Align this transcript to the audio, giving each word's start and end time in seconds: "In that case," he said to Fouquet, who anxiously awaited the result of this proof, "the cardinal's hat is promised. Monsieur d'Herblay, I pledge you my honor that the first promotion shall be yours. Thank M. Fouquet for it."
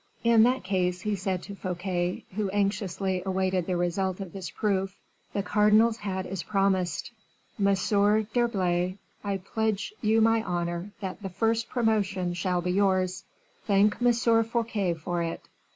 "In 0.23 0.41
that 0.41 0.63
case," 0.63 1.01
he 1.01 1.15
said 1.15 1.43
to 1.43 1.53
Fouquet, 1.53 2.23
who 2.35 2.49
anxiously 2.49 3.21
awaited 3.23 3.67
the 3.67 3.77
result 3.77 4.19
of 4.19 4.33
this 4.33 4.49
proof, 4.49 4.97
"the 5.31 5.43
cardinal's 5.43 5.97
hat 5.97 6.25
is 6.25 6.41
promised. 6.41 7.11
Monsieur 7.59 8.23
d'Herblay, 8.23 8.97
I 9.23 9.37
pledge 9.37 9.93
you 10.01 10.19
my 10.19 10.41
honor 10.41 10.89
that 11.01 11.21
the 11.21 11.29
first 11.29 11.69
promotion 11.69 12.33
shall 12.33 12.61
be 12.61 12.71
yours. 12.71 13.25
Thank 13.67 14.01
M. 14.01 14.11
Fouquet 14.43 14.95
for 14.95 15.21
it." 15.21 15.47